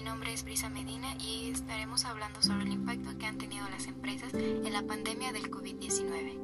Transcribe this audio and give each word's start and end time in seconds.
Mi 0.00 0.06
nombre 0.06 0.32
es 0.32 0.44
Brisa 0.44 0.70
Medina 0.70 1.14
y 1.18 1.50
estaremos 1.50 2.06
hablando 2.06 2.40
sobre 2.40 2.62
el 2.62 2.72
impacto 2.72 3.18
que 3.18 3.26
han 3.26 3.36
tenido 3.36 3.68
las 3.68 3.84
empresas 3.86 4.32
en 4.32 4.72
la 4.72 4.80
pandemia 4.80 5.30
del 5.30 5.50
COVID-19. 5.50 6.38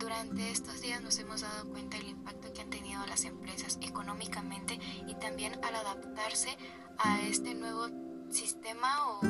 Durante 0.00 0.50
estos 0.50 0.80
días 0.80 1.00
nos 1.00 1.16
hemos 1.20 1.42
dado 1.42 1.70
cuenta 1.70 1.96
del 1.96 2.08
impacto 2.08 2.52
que 2.52 2.60
han 2.60 2.70
tenido 2.70 3.06
las 3.06 3.22
empresas 3.22 3.78
económicamente 3.82 4.80
y 5.06 5.14
también 5.14 5.52
al 5.64 5.76
adaptarse 5.76 6.58
a 6.98 7.20
este 7.20 7.54
nuevo 7.54 7.86
sistema 8.32 8.88
o 9.06 9.20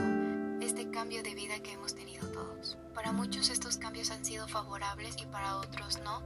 este 0.63 0.91
cambio 0.91 1.23
de 1.23 1.35
vida 1.35 1.63
que 1.63 1.73
hemos 1.73 1.95
tenido 1.95 2.27
todos. 2.29 2.79
Para 2.95 3.13
muchos 3.13 3.51
estos 3.51 3.77
cambios 3.77 4.11
han 4.11 4.25
sido 4.25 4.49
favorables 4.49 5.15
y 5.21 5.27
para 5.27 5.59
otros 5.59 6.01
no. 6.03 6.23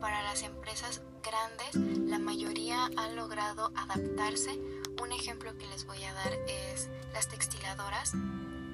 Para 0.00 0.24
las 0.24 0.42
empresas 0.42 1.02
grandes, 1.22 2.08
la 2.08 2.18
mayoría 2.18 2.90
han 2.96 3.14
logrado 3.14 3.70
adaptarse. 3.76 4.58
Un 5.00 5.12
ejemplo 5.12 5.56
que 5.56 5.66
les 5.68 5.86
voy 5.86 6.02
a 6.04 6.12
dar 6.12 6.32
es 6.46 6.88
las 7.12 7.28
textiladoras, 7.28 8.12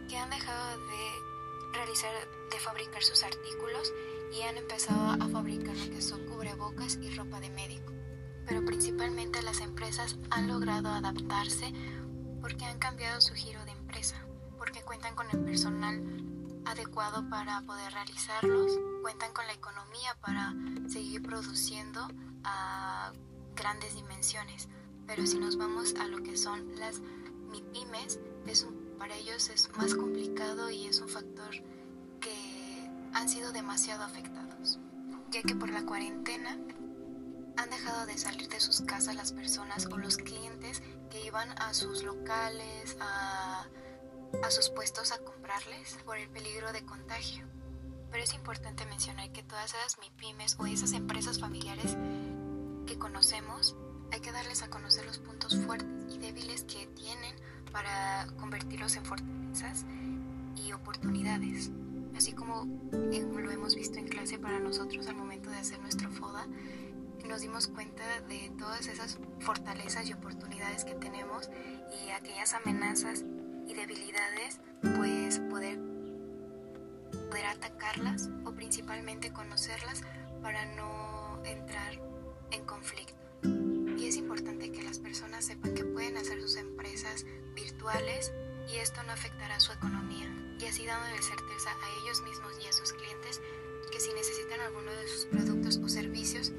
que 0.08 0.16
han 0.16 0.30
dejado 0.30 0.76
de 0.78 1.72
realizar, 1.72 2.12
de 2.50 2.58
fabricar 2.58 3.02
sus 3.02 3.22
artículos 3.22 3.92
y 4.32 4.42
han 4.42 4.56
empezado 4.56 5.22
a 5.22 5.28
fabricar 5.28 5.76
lo 5.76 5.90
que 5.90 6.02
son 6.02 6.24
cubrebocas 6.26 6.96
y 6.96 7.14
ropa 7.14 7.38
de 7.40 7.50
médico. 7.50 7.92
Pero 8.46 8.64
principalmente 8.64 9.42
las 9.42 9.60
empresas 9.60 10.16
han 10.30 10.48
logrado 10.48 10.88
adaptarse 10.88 11.72
porque 12.40 12.64
han 12.64 12.78
cambiado 12.78 13.20
su 13.20 13.34
giro 13.34 13.64
de 13.64 13.72
empresa, 13.72 14.16
porque 14.58 14.82
cuentan 14.82 15.14
con 15.14 15.26
el 15.30 15.44
personal 15.44 16.02
adecuado 16.64 17.28
para 17.30 17.62
poder 17.62 17.92
realizarlos, 17.92 18.72
cuentan 19.02 19.32
con 19.32 19.46
la 19.46 19.52
economía 19.52 20.16
para 20.20 20.54
seguir 20.88 21.22
produciendo 21.22 22.08
a 22.44 23.12
grandes 23.54 23.94
dimensiones. 23.94 24.68
Pero 25.06 25.26
si 25.26 25.38
nos 25.38 25.56
vamos 25.56 25.94
a 25.94 26.06
lo 26.08 26.22
que 26.22 26.36
son 26.36 26.76
las 26.78 27.00
MIPIMES, 27.50 28.18
es 28.46 28.66
para 28.98 29.16
ellos 29.16 29.50
es 29.50 29.68
más 29.76 29.94
complicado 29.94 30.70
y 30.70 30.86
es 30.86 31.00
un 31.00 31.08
factor 31.08 31.50
que 32.20 32.34
han 33.12 33.28
sido 33.28 33.52
demasiado 33.52 34.02
afectados, 34.02 34.78
ya 35.30 35.42
que 35.42 35.54
por 35.54 35.70
la 35.70 35.84
cuarentena 35.84 36.56
han 37.56 37.70
dejado 37.70 38.06
de 38.06 38.18
salir 38.18 38.48
de 38.48 38.60
sus 38.60 38.82
casas 38.82 39.16
las 39.16 39.32
personas 39.32 39.86
o 39.86 39.96
los 39.96 40.16
clientes 40.16 40.82
que 41.10 41.24
iban 41.24 41.50
a 41.60 41.72
sus 41.74 42.02
locales, 42.02 42.96
a, 43.00 43.66
a 44.42 44.50
sus 44.50 44.70
puestos 44.70 45.12
a 45.12 45.18
comprarles 45.18 45.98
por 46.04 46.18
el 46.18 46.28
peligro 46.28 46.72
de 46.72 46.84
contagio. 46.84 47.44
Pero 48.10 48.22
es 48.22 48.34
importante 48.34 48.86
mencionar 48.86 49.30
que 49.32 49.42
todas 49.42 49.74
esas 49.74 49.98
MIPIMES 49.98 50.56
o 50.58 50.66
esas 50.66 50.92
empresas 50.92 51.40
familiares 51.40 51.96
que 52.86 52.98
conocemos, 52.98 53.76
hay 54.12 54.20
que 54.20 54.32
darles 54.32 54.62
a 54.62 54.68
conocer 54.68 55.04
los 55.06 55.18
puntos 55.18 55.56
fuertes 55.64 55.88
y 56.14 56.18
débiles 56.18 56.64
que 56.64 56.86
tienen 56.94 57.34
para 57.72 58.26
convertirlos 58.38 58.96
en 58.96 59.04
fortalezas 59.04 59.84
y 60.56 60.72
oportunidades. 60.72 61.70
Así 62.16 62.32
como 62.32 62.64
lo 62.92 63.50
hemos 63.50 63.74
visto 63.74 63.98
en 63.98 64.08
clase 64.08 64.38
para 64.38 64.58
nosotros 64.58 65.06
al 65.06 65.16
momento 65.16 65.50
de 65.50 65.56
hacer 65.56 65.78
nuestro 65.80 66.10
FODA, 66.10 66.46
nos 67.26 67.40
dimos 67.40 67.66
cuenta 67.66 68.04
de 68.28 68.52
todas 68.58 68.86
esas 68.86 69.18
fortalezas 69.40 70.08
y 70.08 70.12
oportunidades 70.12 70.84
que 70.84 70.94
tenemos 70.94 71.50
y 72.04 72.10
aquellas 72.10 72.54
amenazas 72.54 73.24
y 73.66 73.74
debilidades, 73.74 74.60
pues 74.96 75.40
poder, 75.40 75.78
poder 77.28 77.46
atacarlas 77.46 78.30
o 78.44 78.52
principalmente 78.52 79.32
conocerlas 79.32 80.02
para 80.42 80.64
no 80.76 81.42
entrar 81.44 82.00
en 82.52 82.64
conflicto. 82.64 83.15
Es 84.06 84.16
importante 84.16 84.70
que 84.70 84.84
las 84.84 85.00
personas 85.00 85.44
sepan 85.44 85.74
que 85.74 85.84
pueden 85.84 86.16
hacer 86.16 86.40
sus 86.40 86.54
empresas 86.54 87.26
virtuales 87.56 88.32
y 88.72 88.76
esto 88.76 89.02
no 89.02 89.10
afectará 89.10 89.58
su 89.58 89.72
economía. 89.72 90.32
Y 90.60 90.64
así 90.64 90.86
dándole 90.86 91.20
certeza 91.20 91.70
a 91.70 92.00
ellos 92.00 92.22
mismos 92.22 92.52
y 92.64 92.68
a 92.68 92.72
sus 92.72 92.92
clientes 92.92 93.40
que 93.90 93.98
si 93.98 94.12
necesitan 94.14 94.60
alguno 94.60 94.92
de 94.92 95.08
sus 95.08 95.24
productos 95.24 95.78
o 95.78 95.88
servicios, 95.88 96.52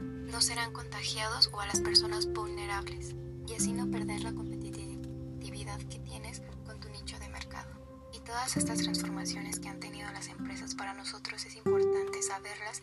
no 0.00 0.40
serán 0.40 0.72
contagiados 0.72 1.50
o 1.52 1.60
a 1.60 1.66
las 1.66 1.80
personas 1.80 2.32
vulnerables. 2.32 3.16
Y 3.48 3.54
así 3.54 3.72
no 3.72 3.90
perder 3.90 4.20
la 4.20 4.32
competitividad 4.32 5.80
que 5.90 5.98
tienes 5.98 6.40
con 6.64 6.78
tu 6.78 6.88
nicho 6.90 7.18
de 7.18 7.28
mercado. 7.30 7.74
Y 8.12 8.20
todas 8.20 8.56
estas 8.56 8.78
transformaciones 8.78 9.58
que 9.58 9.68
han 9.68 9.80
tenido 9.80 10.08
las 10.12 10.28
empresas 10.28 10.76
para 10.76 10.94
nosotros 10.94 11.44
es 11.46 11.56
importante 11.56 12.22
saberlas 12.22 12.80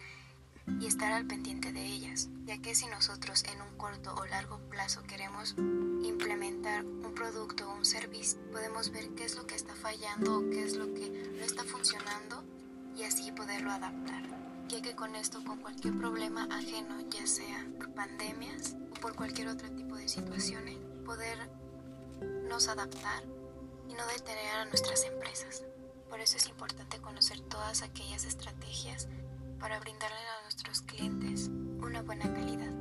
y 0.68 0.88
estar 0.88 1.12
al 1.12 1.26
pendiente 1.26 1.74
de 1.74 1.86
ellas, 1.86 2.30
ya 2.46 2.62
que 2.62 2.76
si 2.76 2.88
nosotros 2.88 3.44
en 3.46 3.62
un 3.62 3.78
corto 3.78 4.14
o 4.16 4.26
largo 4.26 4.60
plazo 4.70 5.04
queremos 5.04 5.56
implementar 5.58 6.86
un 6.86 7.14
producto 7.14 7.70
o 7.70 7.76
un 7.76 7.86
servicio, 7.86 8.40
podemos 8.52 8.92
ver 8.92 9.10
qué 9.16 9.26
es 9.26 9.36
lo 9.36 9.46
que 9.46 9.56
está 9.56 9.76
fallando 9.76 10.40
o 10.40 10.50
qué 10.50 10.64
es 10.64 10.76
lo 10.76 10.94
que 10.94 11.10
no 11.10 11.44
está 11.44 11.64
funcionando 11.64 12.44
y 12.96 13.04
así 13.04 13.32
poderlo 13.32 13.72
adaptar. 13.72 14.24
Ya 14.70 14.82
que 14.82 14.96
con 14.96 15.16
esto, 15.16 15.44
con 15.44 15.60
cualquier 15.60 15.98
problema 15.98 16.48
ajeno, 16.52 17.00
ya 17.10 17.28
sea 17.28 17.68
por 17.78 17.94
pandemias 17.94 18.76
o 18.92 19.00
por 19.00 19.16
cualquier 19.16 19.50
otro 19.50 19.70
tipo 19.72 19.96
de 19.96 20.08
situaciones, 20.08 20.78
podernos 21.06 22.68
adaptar 22.68 23.24
y 23.90 23.94
no 23.94 24.08
detener 24.08 24.56
a 24.56 24.66
nuestras 24.66 25.04
empresas. 25.04 25.64
Por 26.10 26.20
eso 26.20 26.38
es 26.38 26.48
importante 26.48 27.00
conocer 27.00 27.40
todas 27.42 27.82
aquellas 27.82 28.26
estrategias 28.26 29.08
para 29.60 29.80
brindarle 29.80 30.18
a 30.18 30.43
clientes 30.82 31.52
una 31.82 32.02
buena 32.02 32.32
calidad. 32.34 32.74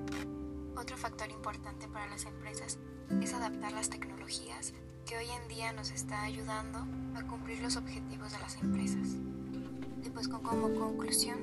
Otro 0.76 0.96
factor 0.96 1.30
importante 1.30 1.88
para 1.88 2.08
las 2.08 2.24
empresas 2.24 2.78
es 3.20 3.34
adaptar 3.34 3.72
las 3.72 3.90
tecnologías 3.90 4.72
que 5.06 5.16
hoy 5.16 5.28
en 5.28 5.48
día 5.48 5.72
nos 5.72 5.90
está 5.90 6.22
ayudando 6.22 6.78
a 7.16 7.22
cumplir 7.26 7.60
los 7.60 7.76
objetivos 7.76 8.32
de 8.32 8.38
las 8.38 8.56
empresas. 8.56 9.08
Y 10.04 10.10
pues 10.10 10.28
con, 10.28 10.42
como 10.42 10.72
conclusión 10.74 11.38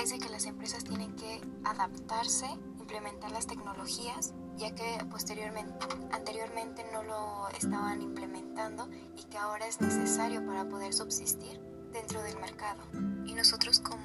es 0.00 0.10
de 0.10 0.18
que 0.18 0.28
las 0.30 0.46
empresas 0.46 0.84
tienen 0.84 1.14
que 1.14 1.40
adaptarse, 1.64 2.46
implementar 2.78 3.30
las 3.30 3.46
tecnologías, 3.46 4.34
ya 4.56 4.74
que 4.74 5.04
posteriormente, 5.10 5.72
anteriormente 6.12 6.84
no 6.92 7.02
lo 7.02 7.48
estaban 7.50 8.02
implementando 8.02 8.88
y 9.16 9.24
que 9.24 9.38
ahora 9.38 9.66
es 9.66 9.80
necesario 9.80 10.44
para 10.44 10.68
poder 10.68 10.92
subsistir 10.92 11.60
dentro 11.92 12.22
del 12.22 12.38
mercado. 12.38 12.82
Y 13.26 13.34
nosotros 13.34 13.80
como 13.80 13.99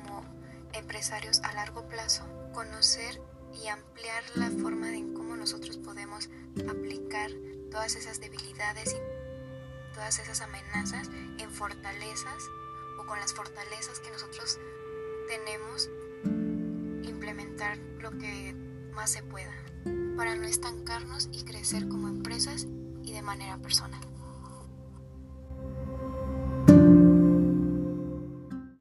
empresarios 0.85 1.41
a 1.41 1.51
largo 1.53 1.87
plazo, 1.87 2.23
conocer 2.53 3.19
y 3.59 3.69
ampliar 3.69 4.23
la 4.35 4.51
forma 4.51 4.91
de 4.91 5.13
cómo 5.13 5.35
nosotros 5.35 5.77
podemos 5.77 6.29
aplicar 6.69 7.31
todas 7.71 7.95
esas 7.95 8.19
debilidades 8.19 8.93
y 8.93 9.95
todas 9.95 10.19
esas 10.19 10.41
amenazas 10.41 11.09
en 11.39 11.49
fortalezas 11.49 12.43
o 12.99 13.05
con 13.07 13.19
las 13.19 13.33
fortalezas 13.33 13.99
que 13.99 14.11
nosotros 14.11 14.59
tenemos, 15.27 15.89
implementar 17.01 17.79
lo 17.99 18.11
que 18.11 18.53
más 18.93 19.09
se 19.09 19.23
pueda 19.23 19.55
para 20.15 20.35
no 20.35 20.43
estancarnos 20.43 21.29
y 21.31 21.45
crecer 21.45 21.87
como 21.87 22.09
empresas 22.09 22.67
y 23.03 23.11
de 23.11 23.23
manera 23.23 23.57
personal. 23.57 24.01